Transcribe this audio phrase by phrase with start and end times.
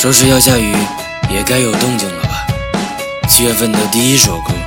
[0.00, 0.74] 说是要下雨，
[1.28, 2.46] 也该有动静了吧？
[3.28, 4.59] 七月份的第一首歌。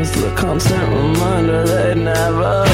[0.00, 2.69] was the constant reminder they'd never